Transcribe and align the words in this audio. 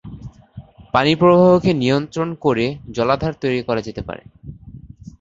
পানির 0.93 1.17
প্রবাহকে 1.17 1.71
নিয়ন্ত্রণ 1.73 2.29
করে 2.41 2.65
জলাধার 2.91 3.33
তৈরী 3.41 3.61
করা 3.63 3.81
যেতে 3.81 4.01
পারে। 4.07 4.23